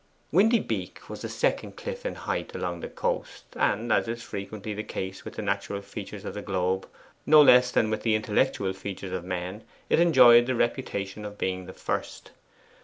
[0.31, 4.73] Windy Beak was the second cliff in height along that coast, and, as is frequently
[4.73, 6.89] the case with the natural features of the globe
[7.23, 11.67] no less than with the intellectual features of men, it enjoyed the reputation of being
[11.67, 12.31] the first.